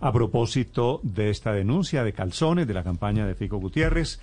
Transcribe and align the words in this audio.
a 0.00 0.12
propósito 0.12 1.00
de 1.02 1.30
esta 1.30 1.52
denuncia 1.52 2.04
de 2.04 2.12
calzones 2.12 2.66
de 2.66 2.74
la 2.74 2.84
campaña 2.84 3.26
de 3.26 3.34
Fico 3.34 3.58
Gutiérrez. 3.58 4.20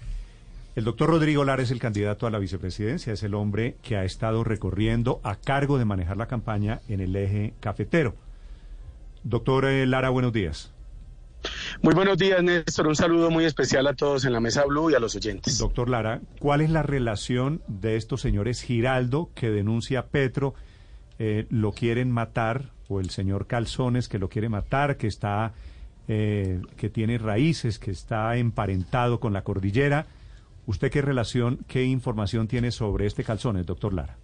El 0.76 0.86
doctor 0.86 1.10
Rodrigo 1.10 1.44
Lara 1.44 1.64
es 1.64 1.72
el 1.72 1.80
candidato 1.80 2.26
a 2.26 2.32
la 2.32 2.40
vicepresidencia, 2.40 3.14
es 3.14 3.24
el 3.24 3.36
hombre 3.36 3.78
que 3.82 3.96
ha 3.96 4.06
estado 4.06 4.44
recorriendo 4.44 5.20
a 5.24 5.36
cargo 5.36 5.78
de 5.78 5.86
manejar 5.86 6.18
la 6.18 6.28
campaña 6.28 6.82
en 6.88 7.00
el 7.00 7.16
eje 7.16 7.54
cafetero. 7.60 8.16
Doctor 9.24 9.66
eh, 9.66 9.86
Lara, 9.86 10.10
buenos 10.10 10.34
días. 10.34 10.72
Muy 11.82 11.94
buenos 11.94 12.18
días, 12.18 12.42
Néstor. 12.42 12.88
Un 12.88 12.96
saludo 12.96 13.30
muy 13.30 13.46
especial 13.46 13.88
a 13.88 13.94
todos 13.94 14.26
en 14.26 14.34
la 14.34 14.40
Mesa 14.40 14.64
Blue 14.66 14.90
y 14.90 14.96
a 14.96 15.00
los 15.00 15.16
oyentes. 15.16 15.58
Doctor 15.58 15.90
Lara, 15.90 16.22
¿cuál 16.40 16.62
es 16.62 16.70
la 16.70 16.84
relación 16.84 17.62
de 17.68 17.96
estos 17.98 18.22
señores 18.22 18.62
Giraldo, 18.62 19.30
que 19.36 19.50
denuncia 19.50 20.08
Petro, 20.08 20.56
eh, 21.20 21.46
lo 21.50 21.72
quieren 21.74 22.12
matar, 22.12 22.72
el 23.00 23.10
señor 23.10 23.48
Calzones, 23.48 24.08
que 24.08 24.20
lo 24.20 24.30
quiere 24.30 24.50
matar, 24.50 24.98
que 24.98 25.08
está, 25.08 25.54
eh, 26.08 26.62
que 26.78 26.90
tiene 26.90 27.18
raíces, 27.18 27.80
que 27.80 27.92
está 27.92 28.36
emparentado 28.38 29.20
con 29.20 29.34
la 29.34 29.44
cordillera? 29.44 30.06
¿Usted 30.66 30.92
qué 30.92 31.02
relación, 31.02 31.60
qué 31.68 31.84
información 31.84 32.48
tiene 32.48 32.72
sobre 32.72 33.06
este 33.06 33.24
Calzones, 33.24 33.66
doctor 33.66 33.94
Lara? 33.94 34.18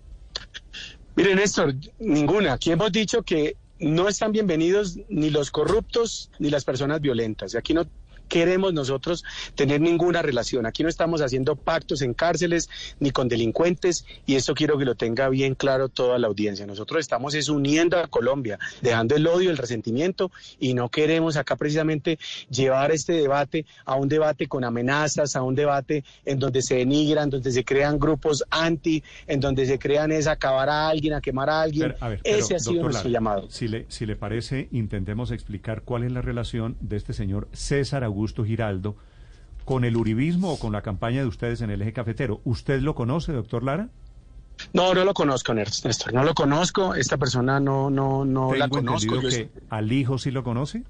Mire, 1.16 1.36
Néstor, 1.36 1.76
ninguna. 2.00 2.54
Aquí 2.54 2.72
hemos 2.72 2.92
dicho 2.92 3.23
que 3.23 3.58
no 3.80 4.08
están 4.08 4.32
bienvenidos 4.32 5.00
ni 5.09 5.30
los 5.30 5.52
corruptos 5.52 6.31
ni 6.40 6.50
las 6.50 6.64
personas 6.64 7.02
violentas. 7.02 7.54
Y 7.54 7.58
aquí 7.58 7.73
no 7.73 7.86
queremos 8.30 8.74
nosotros 8.74 9.26
tener 9.56 9.82
ninguna 9.82 10.22
relación. 10.22 10.66
Aquí 10.66 10.84
no 10.84 10.90
estamos 10.90 11.22
haciendo 11.22 11.56
pactos 11.56 12.02
en 12.02 12.14
cárceles 12.14 12.70
ni 13.00 13.12
con 13.12 13.28
delincuentes 13.28 14.06
y 14.26 14.36
esto 14.36 14.54
quiero 14.54 14.78
que 14.78 14.86
lo 14.86 14.96
tenga 14.96 15.28
bien 15.30 15.56
claro 15.56 15.90
toda 15.90 16.18
la 16.20 16.28
audiencia. 16.28 16.66
Nosotros 16.66 17.02
estamos 17.02 17.34
es 17.34 17.50
uniendo 17.50 17.98
a 17.98 18.08
Colombia, 18.08 18.60
dejando 18.82 19.16
el 19.16 19.28
odio, 19.28 19.50
el 19.50 19.58
resentimiento 19.58 20.32
y 20.60 20.73
no 20.73 20.90
queremos 20.90 21.36
acá 21.36 21.56
precisamente 21.56 22.20
llevar 22.50 22.92
este 22.92 23.14
debate 23.14 23.66
a 23.86 23.96
un 23.96 24.08
debate 24.08 24.48
con 24.48 24.64
amenazas, 24.64 25.36
a 25.36 25.42
un 25.42 25.56
debate 25.56 26.03
en 26.25 26.40
donde 26.40 26.62
se 26.62 26.75
denigran, 26.75 27.30
donde 27.30 27.52
se 27.52 27.66
crean 27.66 28.00
grupos 28.00 28.44
anti, 28.52 29.03
en 29.28 29.40
donde 29.40 29.66
se 29.66 29.80
crean 29.80 30.12
es 30.12 30.28
acabar 30.28 30.70
a 30.70 30.88
alguien, 30.88 31.14
a 31.16 31.22
quemar 31.22 31.50
a 31.50 31.62
alguien. 31.62 31.96
Ese 32.23 32.56
ha 32.56 32.59
sido 32.59 32.84
nuestro 32.84 33.09
llamado. 33.09 33.50
Si 33.50 33.68
le, 33.68 33.86
si 33.90 34.06
le 34.06 34.16
parece, 34.16 34.70
intentemos 34.72 35.31
explicar 35.31 35.81
cuál 35.81 36.03
es 36.03 36.12
la 36.12 36.22
relación 36.22 36.78
de 36.80 36.98
este 36.98 37.14
señor 37.14 37.48
César 37.53 38.03
Augusto 38.03 38.19
Augusto 38.20 38.44
Giraldo 38.44 38.98
con 39.64 39.86
el 39.86 39.95
uribismo 39.95 40.52
o 40.52 40.59
con 40.59 40.73
la 40.73 40.81
campaña 40.81 41.22
de 41.22 41.28
ustedes 41.28 41.62
en 41.62 41.70
el 41.70 41.81
eje 41.81 41.94
cafetero. 41.94 42.42
¿Usted 42.44 42.81
lo 42.81 42.95
conoce, 42.95 43.31
doctor 43.31 43.64
Lara? 43.64 43.88
No, 44.73 44.94
no 44.94 45.06
lo 45.06 45.14
conozco, 45.14 45.53
Néstor. 45.53 46.14
No 46.14 46.23
lo 46.25 46.34
conozco. 46.34 46.95
Esta 46.95 47.16
persona 47.16 47.62
no, 47.62 47.90
no, 47.90 48.25
no 48.25 48.53
la 48.53 48.67
conozco. 48.67 49.22
Que 49.22 49.50
¿Al 49.70 49.94
hijo 49.94 50.17
sí 50.17 50.31
lo 50.31 50.44
conoce? 50.44 50.84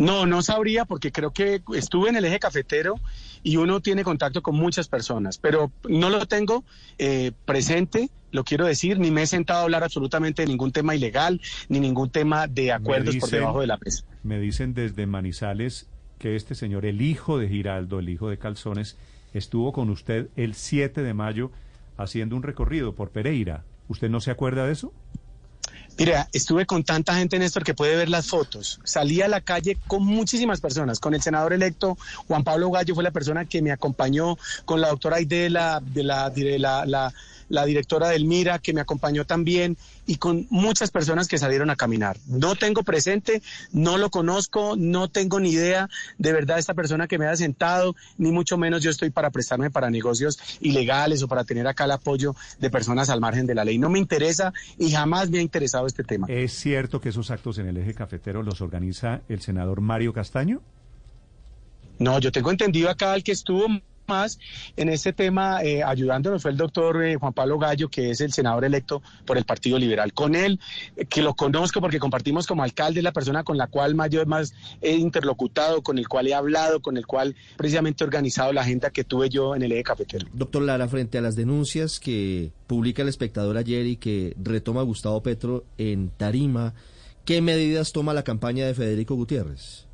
No, 0.00 0.24
no 0.24 0.40
sabría 0.40 0.86
porque 0.86 1.12
creo 1.12 1.30
que 1.30 1.60
estuve 1.74 2.08
en 2.08 2.16
el 2.16 2.24
eje 2.24 2.38
cafetero 2.38 2.94
y 3.42 3.58
uno 3.58 3.80
tiene 3.80 4.02
contacto 4.02 4.40
con 4.40 4.56
muchas 4.56 4.88
personas, 4.88 5.36
pero 5.36 5.70
no 5.90 6.08
lo 6.08 6.24
tengo 6.24 6.64
eh, 6.96 7.32
presente, 7.44 8.08
lo 8.32 8.42
quiero 8.42 8.64
decir, 8.64 8.98
ni 8.98 9.10
me 9.10 9.24
he 9.24 9.26
sentado 9.26 9.60
a 9.60 9.62
hablar 9.64 9.84
absolutamente 9.84 10.40
de 10.40 10.48
ningún 10.48 10.72
tema 10.72 10.94
ilegal, 10.94 11.38
ni 11.68 11.80
ningún 11.80 12.08
tema 12.08 12.46
de 12.46 12.72
acuerdos 12.72 13.14
por 13.16 13.28
debajo 13.28 13.60
de 13.60 13.66
la 13.66 13.76
mesa. 13.76 14.04
Me 14.22 14.40
dicen 14.40 14.72
desde 14.72 15.06
Manizales 15.06 15.86
que 16.18 16.34
este 16.34 16.54
señor, 16.54 16.86
el 16.86 17.02
hijo 17.02 17.36
de 17.36 17.50
Giraldo, 17.50 17.98
el 17.98 18.08
hijo 18.08 18.30
de 18.30 18.38
Calzones, 18.38 18.96
estuvo 19.34 19.74
con 19.74 19.90
usted 19.90 20.28
el 20.34 20.54
7 20.54 21.02
de 21.02 21.12
mayo 21.12 21.50
haciendo 21.98 22.36
un 22.36 22.42
recorrido 22.42 22.94
por 22.94 23.10
Pereira. 23.10 23.64
¿Usted 23.88 24.08
no 24.08 24.20
se 24.20 24.30
acuerda 24.30 24.64
de 24.64 24.72
eso? 24.72 24.94
Mira, 25.98 26.28
estuve 26.32 26.64
con 26.64 26.82
tanta 26.82 27.14
gente, 27.14 27.38
Néstor, 27.38 27.62
que 27.62 27.74
puede 27.74 27.96
ver 27.96 28.08
las 28.08 28.26
fotos. 28.26 28.80
Salí 28.84 29.20
a 29.20 29.28
la 29.28 29.40
calle 29.40 29.78
con 29.86 30.04
muchísimas 30.04 30.60
personas. 30.60 30.98
Con 30.98 31.14
el 31.14 31.22
senador 31.22 31.52
electo 31.52 31.98
Juan 32.26 32.42
Pablo 32.42 32.70
Gallo 32.70 32.94
fue 32.94 33.04
la 33.04 33.10
persona 33.10 33.44
que 33.44 33.60
me 33.60 33.70
acompañó, 33.70 34.38
con 34.64 34.80
la 34.80 34.88
doctora 34.88 35.16
Aidela, 35.16 35.82
de 35.82 36.02
la, 36.02 36.30
de 36.30 36.58
la, 36.58 36.86
la 36.86 37.12
la 37.50 37.66
directora 37.66 38.08
del 38.08 38.24
Mira, 38.24 38.58
que 38.58 38.72
me 38.72 38.80
acompañó 38.80 39.26
también, 39.26 39.76
y 40.06 40.16
con 40.16 40.46
muchas 40.48 40.90
personas 40.90 41.28
que 41.28 41.36
salieron 41.36 41.68
a 41.68 41.76
caminar. 41.76 42.16
No 42.26 42.56
tengo 42.56 42.82
presente, 42.82 43.42
no 43.72 43.98
lo 43.98 44.08
conozco, 44.08 44.76
no 44.78 45.10
tengo 45.10 45.38
ni 45.38 45.50
idea 45.50 45.90
de 46.16 46.32
verdad 46.32 46.58
esta 46.58 46.72
persona 46.72 47.06
que 47.06 47.18
me 47.18 47.26
ha 47.26 47.36
sentado, 47.36 47.94
ni 48.16 48.32
mucho 48.32 48.56
menos 48.56 48.82
yo 48.82 48.90
estoy 48.90 49.10
para 49.10 49.30
prestarme 49.30 49.70
para 49.70 49.90
negocios 49.90 50.38
ilegales 50.60 51.22
o 51.22 51.28
para 51.28 51.44
tener 51.44 51.66
acá 51.66 51.84
el 51.84 51.90
apoyo 51.90 52.34
de 52.58 52.70
personas 52.70 53.10
al 53.10 53.20
margen 53.20 53.46
de 53.46 53.54
la 53.54 53.64
ley. 53.64 53.78
No 53.78 53.90
me 53.90 53.98
interesa 53.98 54.52
y 54.78 54.90
jamás 54.90 55.28
me 55.28 55.38
ha 55.38 55.42
interesado 55.42 55.86
este 55.86 56.04
tema. 56.04 56.26
¿Es 56.30 56.52
cierto 56.52 57.00
que 57.00 57.10
esos 57.10 57.30
actos 57.30 57.58
en 57.58 57.66
el 57.66 57.76
eje 57.76 57.94
cafetero 57.94 58.42
los 58.42 58.60
organiza 58.60 59.20
el 59.28 59.40
senador 59.42 59.80
Mario 59.80 60.12
Castaño? 60.12 60.62
No, 61.98 62.18
yo 62.18 62.32
tengo 62.32 62.50
entendido 62.50 62.88
acá 62.88 63.14
el 63.14 63.22
que 63.22 63.32
estuvo 63.32 63.66
más 64.10 64.40
en 64.76 64.88
este 64.88 65.12
tema 65.12 65.62
eh, 65.62 65.82
ayudándonos 65.84 66.42
fue 66.42 66.50
el 66.50 66.56
doctor 66.56 67.04
eh, 67.04 67.14
Juan 67.14 67.32
Pablo 67.32 67.58
Gallo, 67.58 67.88
que 67.88 68.10
es 68.10 68.20
el 68.20 68.32
senador 68.32 68.64
electo 68.64 69.02
por 69.24 69.38
el 69.38 69.44
Partido 69.44 69.78
Liberal. 69.78 70.12
Con 70.12 70.34
él, 70.34 70.58
eh, 70.96 71.06
que 71.06 71.22
lo 71.22 71.34
conozco 71.34 71.80
porque 71.80 72.00
compartimos 72.00 72.46
como 72.46 72.64
alcalde, 72.64 73.02
la 73.02 73.12
persona 73.12 73.44
con 73.44 73.56
la 73.56 73.68
cual 73.68 73.94
mayor 73.94 74.26
más 74.26 74.52
he 74.82 74.96
interlocutado, 74.96 75.82
con 75.82 75.96
el 75.96 76.08
cual 76.08 76.26
he 76.26 76.34
hablado, 76.34 76.80
con 76.80 76.96
el 76.96 77.06
cual 77.06 77.36
precisamente 77.56 78.02
he 78.02 78.06
organizado 78.06 78.52
la 78.52 78.62
agenda 78.62 78.90
que 78.90 79.04
tuve 79.04 79.28
yo 79.28 79.54
en 79.54 79.62
el 79.62 79.72
eje 79.72 79.84
cafetero. 79.84 80.26
Doctor 80.32 80.62
Lara, 80.62 80.88
frente 80.88 81.18
a 81.18 81.20
las 81.20 81.36
denuncias 81.36 82.00
que 82.00 82.50
publica 82.66 83.02
el 83.02 83.08
espectador 83.08 83.56
ayer 83.56 83.86
y 83.86 83.96
que 83.96 84.34
retoma 84.42 84.82
Gustavo 84.82 85.22
Petro 85.22 85.64
en 85.78 86.10
Tarima, 86.10 86.74
¿qué 87.24 87.40
medidas 87.40 87.92
toma 87.92 88.12
la 88.12 88.24
campaña 88.24 88.66
de 88.66 88.74
Federico 88.74 89.14
Gutiérrez? 89.14 89.86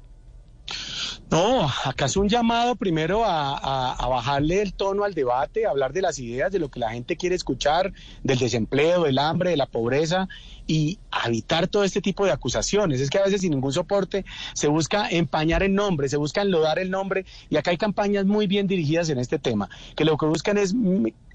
No, 1.29 1.69
es 2.05 2.17
un 2.17 2.29
llamado 2.29 2.77
primero 2.77 3.25
a, 3.25 3.97
bajarle 4.09 4.63
el 4.63 4.73
tono 4.73 5.03
al 5.03 5.13
debate, 5.13 5.67
a 5.67 5.71
hablar 5.71 5.93
de 5.93 6.01
las 6.01 6.19
ideas, 6.19 6.53
de 6.53 6.61
lo 6.61 6.71
que 6.71 6.79
la 6.79 6.91
gente 6.91 7.17
quiere 7.17 7.35
escuchar, 7.35 7.93
del 8.23 8.39
desempleo, 8.39 9.03
del 9.03 9.19
hambre, 9.19 9.51
de 9.51 9.57
la 9.57 9.67
pobreza 9.67 10.29
y 10.69 10.99
evitar 11.25 11.69
todo 11.69 11.85
este 11.85 12.01
tipo 12.01 12.25
de 12.25 12.33
acusaciones. 12.33 13.01
Es 13.01 13.11
que 13.11 13.19
a 13.19 13.25
veces 13.25 13.41
sin 13.41 13.51
ningún 13.51 13.73
soporte 13.73 14.25
se 14.55 14.69
busca 14.69 15.09
empañar 15.09 15.63
el 15.63 15.75
nombre, 15.75 16.09
se 16.09 16.17
busca 16.17 16.43
enlodar 16.43 16.79
el 16.79 16.91
nombre 16.91 17.25
y 17.51 17.57
acá 17.57 17.71
hay 17.71 17.77
campañas 17.77 18.25
muy 18.25 18.47
bien 18.47 18.67
dirigidas 18.67 19.09
en 19.09 19.19
este 19.19 19.39
tema, 19.39 19.69
que 19.97 20.05
lo 20.05 20.17
que 20.17 20.27
buscan 20.27 20.59
es 20.59 20.75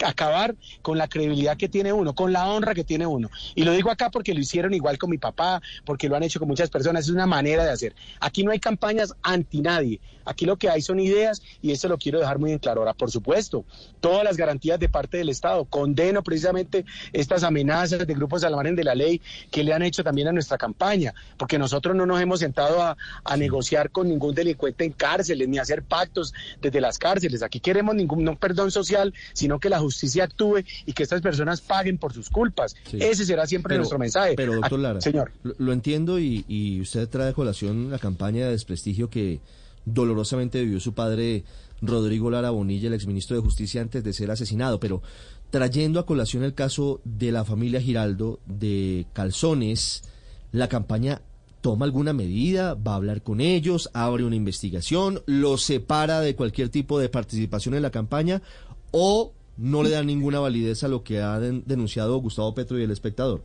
acabar 0.06 0.56
con 0.82 0.98
la 0.98 1.08
credibilidad 1.08 1.58
que 1.58 1.70
tiene 1.70 1.94
uno, 1.94 2.14
con 2.16 2.32
la 2.32 2.48
honra 2.48 2.74
que 2.74 2.84
tiene 2.84 3.06
uno. 3.06 3.30
Y 3.56 3.64
lo 3.64 3.74
digo 3.74 3.92
acá 3.92 4.10
porque 4.10 4.34
lo 4.34 4.40
hicieron 4.40 4.74
igual 4.74 4.98
con 4.98 5.10
mi 5.10 5.18
papá, 5.18 5.62
porque 5.86 6.08
lo 6.08 6.16
han 6.16 6.24
hecho 6.24 6.40
con 6.40 6.48
muchas 6.48 6.70
personas, 6.70 7.06
es 7.06 7.10
una 7.10 7.26
manera 7.26 7.64
de 7.64 7.72
hacer. 7.72 7.94
Aquí 8.20 8.44
no 8.44 8.52
hay 8.52 8.60
campañas 8.60 9.14
anti 9.22 9.62
nadie, 9.82 10.00
aquí 10.26 10.46
lo 10.46 10.58
que 10.58 10.70
hay 10.70 10.82
son 10.82 11.00
ideas 11.00 11.42
y 11.62 11.72
esto 11.72 11.88
lo 11.88 11.98
quiero 11.98 12.20
dejar 12.20 12.40
muy 12.40 12.52
en 12.52 12.60
claro. 12.60 12.82
Ahora, 12.82 12.94
por 12.94 13.12
supuesto, 13.12 13.66
todas 14.00 14.24
las 14.24 14.38
garantías 14.38 14.80
de 14.80 14.90
parte 14.90 15.18
del 15.18 15.30
Estado, 15.30 15.66
condeno 15.66 16.24
precisamente 16.24 16.86
estas 17.14 17.44
amenazas 17.44 18.06
de 18.06 18.14
grupos 18.14 18.44
al 18.44 18.56
margen 18.56 18.76
de 18.76 18.84
la 18.84 18.96
ley 18.96 19.22
que 19.50 19.64
le 19.64 19.74
han 19.74 19.82
hecho 19.82 20.04
también 20.04 20.28
a 20.28 20.32
nuestra 20.32 20.58
campaña, 20.58 21.14
porque 21.38 21.58
nosotros 21.58 21.96
no 21.96 22.06
nos 22.06 22.22
hemos 22.22 22.40
sentado 22.40 22.82
a, 22.82 22.98
negociar 23.38 23.90
con 23.90 24.08
ningún 24.08 24.36
delincuente 24.36 24.84
en 24.84 24.92
cárceles 24.92 25.48
ni 25.48 25.58
a 25.58 25.64
hacer 25.64 25.82
pactos 25.84 26.34
desde 26.62 26.80
las 26.80 27.00
cárceles. 27.00 27.42
Aquí 27.42 27.60
queremos 27.60 27.96
ningún 27.96 28.38
perdón 28.38 28.70
social, 28.70 29.14
sino 29.34 29.60
que 29.60 29.70
la 29.70 29.80
justicia 29.80 30.26
actúe 30.26 30.60
y 30.86 30.94
que 30.94 31.04
estas 31.04 31.22
personas 31.22 31.62
paguen 31.62 31.98
por 31.98 32.14
sus 32.14 32.30
culpas. 32.30 32.76
Ese 32.92 33.26
será 33.26 33.48
siempre 33.48 33.78
nuestro 33.78 33.98
mensaje. 33.98 34.36
Pero, 34.36 34.56
doctor 34.56 34.80
Lara, 34.80 35.02
señor. 35.02 35.32
Lo, 35.42 35.74
entiendo 35.74 36.20
y, 36.20 36.46
y 36.48 36.82
usted 36.82 37.08
trae 37.08 37.30
a 37.30 37.34
colación 37.34 37.90
la 37.90 37.98
campaña 37.98 38.46
de 38.46 38.52
desprestigio 38.52 39.10
que 39.10 39.40
dolorosamente 39.86 40.62
vivió 40.62 40.80
su 40.80 40.94
padre 40.94 41.44
Rodrigo 41.82 42.30
Lara 42.30 42.52
Bonilla, 42.52 42.88
el 42.88 42.94
exministro 42.94 43.36
de 43.36 43.42
Justicia, 43.42 43.82
antes 43.82 44.04
de 44.04 44.14
ser 44.14 44.32
asesinado. 44.32 44.80
Pero 44.80 45.02
trayendo 45.50 46.00
a 46.00 46.06
colación 46.06 46.44
el 46.44 46.54
caso 46.54 47.02
de 47.04 47.32
la 47.32 47.46
familia 47.46 47.82
Giraldo 47.82 48.40
de 48.46 49.06
Calzones, 49.14 50.04
la 50.52 50.68
campaña 50.68 51.22
toma 51.62 51.86
alguna 51.86 52.14
medida, 52.14 52.74
va 52.74 52.94
a 52.94 52.96
hablar 52.96 53.22
con 53.22 53.40
ellos, 53.40 53.90
abre 53.94 54.24
una 54.24 54.36
investigación, 54.36 55.22
los 55.26 55.64
separa 55.64 56.20
de 56.20 56.36
cualquier 56.36 56.70
tipo 56.70 57.00
de 57.00 57.10
participación 57.10 57.76
en 57.76 57.84
la 57.84 57.92
campaña 57.92 58.42
o 58.92 59.34
no 59.58 59.84
le 59.84 59.92
da 59.92 60.04
ninguna 60.04 60.40
validez 60.40 60.84
a 60.84 60.88
lo 60.88 61.04
que 61.04 61.22
ha 61.22 61.40
denunciado 61.40 62.18
Gustavo 62.18 62.54
Petro 62.56 62.80
y 62.80 62.84
el 62.84 62.92
espectador. 62.92 63.44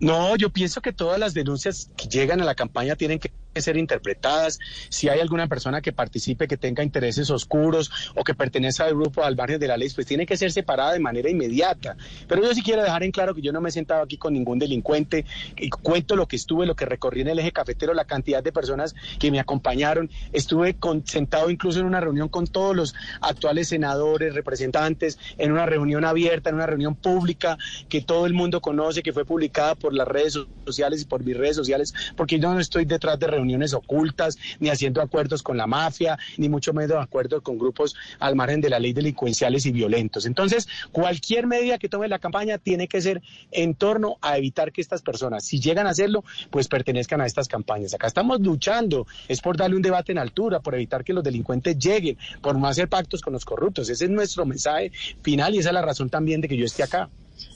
No, 0.00 0.36
yo 0.36 0.50
pienso 0.50 0.80
que 0.80 0.92
todas 0.92 1.18
las 1.18 1.34
denuncias 1.34 1.90
que 1.96 2.08
llegan 2.08 2.40
a 2.40 2.44
la 2.44 2.54
campaña 2.54 2.96
tienen 2.96 3.18
que 3.18 3.30
ser 3.56 3.76
interpretadas. 3.76 4.58
Si 4.88 5.08
hay 5.08 5.20
alguna 5.20 5.48
persona 5.48 5.80
que 5.80 5.92
participe, 5.92 6.48
que 6.48 6.56
tenga 6.56 6.82
intereses 6.82 7.30
oscuros 7.30 7.90
o 8.14 8.24
que 8.24 8.34
pertenece 8.34 8.82
al 8.82 8.94
grupo 8.94 9.24
al 9.24 9.34
barrio 9.34 9.58
de 9.58 9.66
la 9.66 9.76
ley, 9.76 9.88
pues 9.94 10.06
tiene 10.06 10.26
que 10.26 10.36
ser 10.36 10.52
separada 10.52 10.92
de 10.92 11.00
manera 11.00 11.30
inmediata. 11.30 11.96
Pero 12.26 12.42
yo 12.42 12.54
sí 12.54 12.62
quiero 12.62 12.82
dejar 12.82 13.02
en 13.02 13.10
claro 13.10 13.34
que 13.34 13.42
yo 13.42 13.52
no 13.52 13.60
me 13.60 13.68
he 13.68 13.72
sentado 13.72 14.02
aquí 14.02 14.16
con 14.16 14.32
ningún 14.32 14.58
delincuente 14.58 15.24
y 15.56 15.68
cuento 15.70 16.16
lo 16.16 16.26
que 16.26 16.36
estuve, 16.36 16.66
lo 16.66 16.76
que 16.76 16.84
recorrí 16.84 17.22
en 17.22 17.28
el 17.28 17.38
eje 17.38 17.52
cafetero, 17.52 17.94
la 17.94 18.04
cantidad 18.04 18.42
de 18.42 18.52
personas 18.52 18.94
que 19.18 19.30
me 19.30 19.40
acompañaron. 19.40 20.10
Estuve 20.32 20.76
sentado 21.04 21.50
incluso 21.50 21.80
en 21.80 21.86
una 21.86 22.00
reunión 22.00 22.28
con 22.28 22.46
todos 22.46 22.76
los 22.76 22.94
actuales 23.20 23.68
senadores, 23.68 24.34
representantes, 24.34 25.18
en 25.36 25.52
una 25.52 25.66
reunión 25.66 26.04
abierta, 26.04 26.50
en 26.50 26.56
una 26.56 26.66
reunión 26.66 26.94
pública 26.94 27.56
que 27.88 28.02
todo 28.02 28.26
el 28.26 28.34
mundo 28.34 28.60
conoce, 28.60 29.02
que 29.02 29.12
fue 29.12 29.24
publicada 29.24 29.74
por 29.74 29.94
las 29.94 30.06
redes 30.06 30.38
sociales 30.66 31.02
y 31.02 31.04
por 31.06 31.24
mis 31.24 31.36
redes 31.36 31.56
sociales, 31.56 31.94
porque 32.16 32.38
yo 32.38 32.52
no 32.52 32.60
estoy 32.60 32.84
detrás 32.84 33.18
de 33.18 33.26
reuniones 33.38 33.72
ocultas, 33.74 34.38
ni 34.60 34.68
haciendo 34.68 35.00
acuerdos 35.00 35.42
con 35.42 35.56
la 35.56 35.66
mafia, 35.66 36.18
ni 36.36 36.48
mucho 36.48 36.72
menos 36.72 36.98
acuerdos 36.98 37.42
con 37.42 37.58
grupos 37.58 37.94
al 38.18 38.36
margen 38.36 38.60
de 38.60 38.70
la 38.70 38.78
ley 38.78 38.92
delincuenciales 38.92 39.64
y 39.66 39.72
violentos. 39.72 40.26
Entonces, 40.26 40.68
cualquier 40.92 41.46
medida 41.46 41.78
que 41.78 41.88
tome 41.88 42.08
la 42.08 42.18
campaña 42.18 42.58
tiene 42.58 42.88
que 42.88 43.00
ser 43.00 43.22
en 43.50 43.74
torno 43.74 44.16
a 44.20 44.38
evitar 44.38 44.72
que 44.72 44.80
estas 44.80 45.02
personas, 45.02 45.44
si 45.44 45.60
llegan 45.60 45.86
a 45.86 45.90
hacerlo, 45.90 46.24
pues 46.50 46.68
pertenezcan 46.68 47.20
a 47.20 47.26
estas 47.26 47.48
campañas. 47.48 47.94
Acá 47.94 48.06
estamos 48.06 48.40
luchando, 48.40 49.06
es 49.28 49.40
por 49.40 49.56
darle 49.56 49.76
un 49.76 49.82
debate 49.82 50.12
en 50.12 50.18
altura, 50.18 50.60
por 50.60 50.74
evitar 50.74 51.04
que 51.04 51.12
los 51.12 51.24
delincuentes 51.24 51.78
lleguen, 51.78 52.18
por 52.40 52.56
no 52.58 52.66
hacer 52.66 52.88
pactos 52.88 53.20
con 53.20 53.32
los 53.32 53.44
corruptos. 53.44 53.88
Ese 53.88 54.04
es 54.04 54.10
nuestro 54.10 54.44
mensaje 54.44 54.92
final 55.22 55.54
y 55.54 55.58
esa 55.58 55.70
es 55.70 55.74
la 55.74 55.82
razón 55.82 56.10
también 56.10 56.40
de 56.40 56.48
que 56.48 56.56
yo 56.56 56.64
esté 56.64 56.82
acá. 56.82 57.08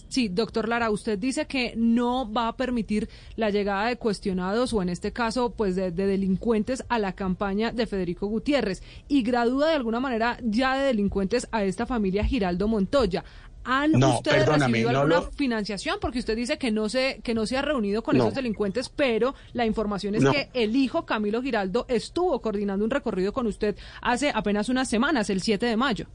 Sí, 0.09 0.29
doctor 0.29 0.69
Lara, 0.69 0.91
usted 0.91 1.19
dice 1.19 1.47
que 1.47 1.73
no 1.77 2.31
va 2.31 2.49
a 2.49 2.57
permitir 2.57 3.09
la 3.37 3.51
llegada 3.51 3.87
de 3.87 3.97
cuestionados 3.97 4.73
o 4.73 4.83
en 4.83 4.91
este 4.91 5.13
caso, 5.13 5.55
pues 5.55 5.75
de, 5.75 5.91
delincuentes 5.91 6.85
a 6.89 6.99
la 6.99 7.15
campaña 7.15 7.73
de 7.73 7.87
Federico 7.87 8.27
Gutiérrez 8.27 8.83
y 9.09 9.23
gradúa 9.23 9.69
de 9.69 9.77
alguna 9.77 10.01
manera 10.01 10.39
ya 10.43 10.77
de 10.77 10.85
delincuentes 10.85 11.49
a 11.51 11.65
esta 11.65 11.87
familia 11.87 12.25
Giraldo 12.25 12.69
Montoya. 12.69 13.25
¿Han 13.65 14.03
ustedes 14.03 14.47
recibido 14.47 14.91
alguna 14.91 15.23
financiación? 15.23 15.99
Porque 16.01 16.19
usted 16.19 16.37
dice 16.37 16.59
que 16.59 16.71
no 16.71 16.89
se, 16.89 17.21
que 17.23 17.33
no 17.33 17.47
se 17.47 17.57
ha 17.57 17.63
reunido 17.63 18.03
con 18.03 18.17
esos 18.17 18.35
delincuentes, 18.35 18.89
pero 18.89 19.35
la 19.53 19.67
información 19.67 20.15
es 20.15 20.25
que 20.25 20.51
el 20.53 20.77
hijo 20.77 21.07
Camilo 21.07 21.41
Giraldo 21.41 21.87
estuvo 21.89 22.41
coordinando 22.41 22.85
un 22.85 22.91
recorrido 22.91 23.33
con 23.33 23.47
usted 23.47 23.77
hace 24.01 24.31
apenas 24.35 24.69
unas 24.69 24.91
semanas, 24.91 25.31
el 25.31 25.41
7 25.41 25.65
de 25.65 25.77
mayo. 25.77 26.07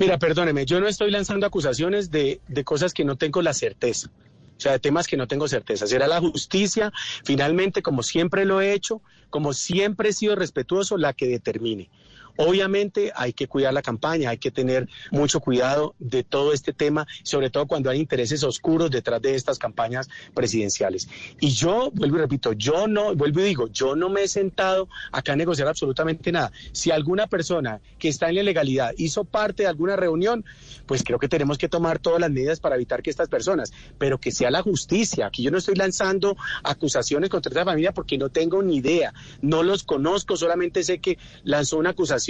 Mira, 0.00 0.18
perdóneme, 0.18 0.64
yo 0.64 0.80
no 0.80 0.88
estoy 0.88 1.10
lanzando 1.10 1.46
acusaciones 1.46 2.10
de, 2.10 2.40
de 2.48 2.64
cosas 2.64 2.94
que 2.94 3.04
no 3.04 3.16
tengo 3.16 3.42
la 3.42 3.52
certeza. 3.52 4.10
O 4.56 4.62
sea, 4.62 4.72
de 4.72 4.78
temas 4.78 5.06
que 5.06 5.18
no 5.18 5.28
tengo 5.28 5.46
certeza. 5.46 5.86
Será 5.86 6.08
la 6.08 6.20
justicia, 6.20 6.90
finalmente, 7.24 7.82
como 7.82 8.02
siempre 8.02 8.46
lo 8.46 8.62
he 8.62 8.72
hecho, 8.72 9.02
como 9.28 9.52
siempre 9.52 10.08
he 10.08 10.12
sido 10.14 10.36
respetuoso, 10.36 10.96
la 10.96 11.12
que 11.12 11.26
determine. 11.26 11.90
Obviamente 12.36 13.12
hay 13.14 13.32
que 13.32 13.46
cuidar 13.46 13.74
la 13.74 13.82
campaña, 13.82 14.30
hay 14.30 14.38
que 14.38 14.50
tener 14.50 14.88
mucho 15.10 15.40
cuidado 15.40 15.94
de 15.98 16.24
todo 16.24 16.52
este 16.52 16.72
tema, 16.72 17.06
sobre 17.22 17.50
todo 17.50 17.66
cuando 17.66 17.90
hay 17.90 17.98
intereses 17.98 18.42
oscuros 18.44 18.90
detrás 18.90 19.20
de 19.22 19.34
estas 19.34 19.58
campañas 19.58 20.08
presidenciales. 20.34 21.08
Y 21.40 21.50
yo, 21.50 21.90
vuelvo 21.92 22.16
y 22.16 22.20
repito, 22.20 22.52
yo 22.52 22.86
no, 22.86 23.14
vuelvo 23.14 23.40
y 23.40 23.44
digo, 23.44 23.68
yo 23.68 23.96
no 23.96 24.08
me 24.08 24.22
he 24.22 24.28
sentado 24.28 24.88
acá 25.12 25.32
a 25.32 25.36
negociar 25.36 25.68
absolutamente 25.68 26.32
nada. 26.32 26.52
Si 26.72 26.90
alguna 26.90 27.26
persona 27.26 27.80
que 27.98 28.08
está 28.08 28.28
en 28.28 28.36
la 28.36 28.40
ilegalidad 28.42 28.92
hizo 28.96 29.24
parte 29.24 29.64
de 29.64 29.68
alguna 29.68 29.96
reunión, 29.96 30.44
pues 30.86 31.02
creo 31.04 31.18
que 31.18 31.28
tenemos 31.28 31.58
que 31.58 31.68
tomar 31.68 31.98
todas 31.98 32.20
las 32.20 32.30
medidas 32.30 32.60
para 32.60 32.76
evitar 32.76 33.02
que 33.02 33.10
estas 33.10 33.28
personas, 33.28 33.72
pero 33.98 34.18
que 34.18 34.32
sea 34.32 34.50
la 34.50 34.62
justicia. 34.62 35.26
Aquí 35.26 35.42
yo 35.42 35.50
no 35.50 35.58
estoy 35.58 35.74
lanzando 35.74 36.36
acusaciones 36.62 37.30
contra 37.30 37.50
esta 37.50 37.64
familia 37.64 37.92
porque 37.92 38.18
no 38.18 38.28
tengo 38.28 38.62
ni 38.62 38.76
idea, 38.76 39.12
no 39.42 39.62
los 39.62 39.84
conozco, 39.84 40.36
solamente 40.36 40.82
sé 40.82 41.00
que 41.00 41.18
lanzó 41.44 41.78
una 41.78 41.90
acusación 41.90 42.29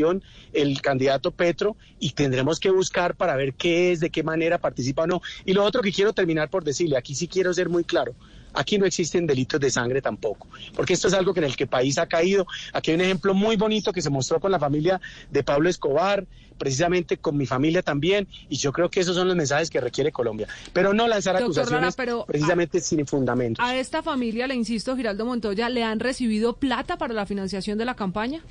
el 0.53 0.81
candidato 0.81 1.31
Petro 1.31 1.77
y 1.99 2.11
tendremos 2.11 2.61
que 2.61 2.71
buscar 2.71 3.15
para 3.15 3.37
ver 3.37 3.55
qué 3.55 3.93
es, 3.93 4.01
de 4.01 4.11
qué 4.11 4.23
manera 4.23 4.59
participa 4.59 5.03
o 5.03 5.07
no. 5.07 5.23
Y 5.45 5.53
lo 5.53 5.65
otro 5.65 5.83
que 5.83 5.93
quiero 5.93 6.13
terminar 6.13 6.51
por 6.51 6.65
decirle, 6.65 6.97
aquí 6.97 7.15
sí 7.15 7.29
quiero 7.29 7.53
ser 7.53 7.69
muy 7.69 7.85
claro. 7.85 8.15
Aquí 8.53 8.79
no 8.79 8.87
existen 8.87 9.27
delitos 9.27 9.61
de 9.61 9.71
sangre 9.71 10.03
tampoco, 10.03 10.49
porque 10.75 10.95
esto 10.95 11.07
es 11.07 11.15
algo 11.15 11.33
que 11.33 11.41
en 11.41 11.45
el 11.45 11.57
que 11.57 11.65
el 11.65 11.69
país 11.69 11.99
ha 11.99 12.07
caído. 12.07 12.47
Aquí 12.73 12.91
hay 12.91 12.97
un 12.97 13.03
ejemplo 13.03 13.33
muy 13.33 13.57
bonito 13.57 13.93
que 13.93 14.03
se 14.03 14.11
mostró 14.11 14.41
con 14.41 14.51
la 14.51 14.59
familia 14.59 15.01
de 15.31 15.45
Pablo 15.45 15.69
Escobar, 15.69 16.27
precisamente 16.59 17.17
con 17.17 17.37
mi 17.37 17.47
familia 17.47 17.83
también, 17.83 18.27
y 18.49 18.57
yo 18.57 18.73
creo 18.73 18.91
que 18.91 19.01
esos 19.01 19.15
son 19.15 19.29
los 19.29 19.37
mensajes 19.37 19.71
que 19.71 19.81
requiere 19.81 20.11
Colombia. 20.11 20.49
Pero 20.73 20.93
no 20.93 21.07
lanzar 21.07 21.37
acusaciones 21.37 21.97
precisamente 22.27 22.81
sin 22.81 23.07
fundamentos. 23.07 23.65
A 23.65 23.77
esta 23.77 24.03
familia, 24.03 24.49
le 24.49 24.57
insisto, 24.57 24.97
Giraldo 24.97 25.25
Montoya, 25.27 25.69
¿le 25.69 25.85
han 25.85 26.01
recibido 26.01 26.57
plata 26.57 26.99
para 26.99 27.15
la 27.15 27.27
financiación 27.27 27.79
de 27.79 27.85
la 27.85 27.95
campaña? 27.95 28.43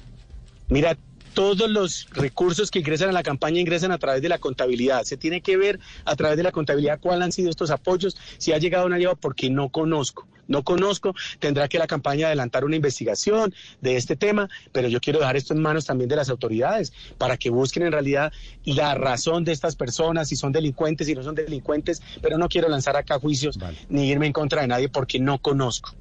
Mira, 0.69 0.97
todos 1.39 1.69
los 1.69 2.05
recursos 2.11 2.69
que 2.69 2.79
ingresan 2.79 3.07
a 3.07 3.13
la 3.13 3.23
campaña 3.23 3.61
ingresan 3.61 3.93
a 3.93 3.97
través 3.97 4.21
de 4.21 4.27
la 4.27 4.39
contabilidad. 4.39 5.05
Se 5.05 5.15
tiene 5.15 5.39
que 5.39 5.55
ver 5.55 5.79
a 6.03 6.17
través 6.17 6.35
de 6.35 6.43
la 6.43 6.51
contabilidad 6.51 6.99
cuáles 6.99 7.23
han 7.23 7.31
sido 7.31 7.49
estos 7.49 7.71
apoyos, 7.71 8.17
si 8.37 8.51
ha 8.51 8.57
llegado 8.57 8.87
o 8.87 8.89
no 8.89 8.95
ha 8.95 8.97
llegado, 8.97 9.15
porque 9.15 9.49
no 9.49 9.69
conozco. 9.69 10.27
No 10.49 10.65
conozco, 10.65 11.15
tendrá 11.39 11.69
que 11.69 11.79
la 11.79 11.87
campaña 11.87 12.27
adelantar 12.27 12.65
una 12.65 12.75
investigación 12.75 13.53
de 13.79 13.95
este 13.95 14.17
tema, 14.17 14.49
pero 14.73 14.89
yo 14.89 14.99
quiero 14.99 15.19
dejar 15.19 15.37
esto 15.37 15.53
en 15.53 15.61
manos 15.61 15.85
también 15.85 16.09
de 16.09 16.17
las 16.17 16.29
autoridades 16.29 16.91
para 17.17 17.37
que 17.37 17.49
busquen 17.49 17.83
en 17.83 17.93
realidad 17.93 18.33
la 18.65 18.93
razón 18.95 19.45
de 19.45 19.53
estas 19.53 19.77
personas, 19.77 20.27
si 20.27 20.35
son 20.35 20.51
delincuentes, 20.51 21.07
si 21.07 21.15
no 21.15 21.23
son 21.23 21.35
delincuentes, 21.35 22.01
pero 22.21 22.37
no 22.37 22.49
quiero 22.49 22.67
lanzar 22.67 22.97
acá 22.97 23.17
juicios 23.17 23.57
ni 23.87 24.09
irme 24.09 24.27
en 24.27 24.33
contra 24.33 24.63
de 24.63 24.67
nadie 24.67 24.89
porque 24.89 25.21
no 25.21 25.39
conozco. 25.39 25.95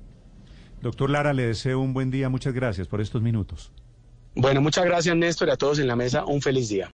Doctor 0.83 1.11
Lara, 1.11 1.33
le 1.33 1.47
deseo 1.47 1.79
un 1.79 1.95
buen 1.95 2.11
día, 2.11 2.29
muchas 2.29 2.55
gracias 2.55 2.89
por 2.89 3.01
estos 3.01 3.23
minutos. 3.23 3.71
Bueno, 4.35 4.61
muchas 4.61 4.85
gracias 4.85 5.17
Néstor 5.17 5.49
y 5.49 5.51
a 5.51 5.57
todos 5.57 5.79
en 5.79 5.87
la 5.89 5.97
mesa 5.97 6.25
un 6.25 6.41
feliz 6.41 6.69
día. 6.69 6.87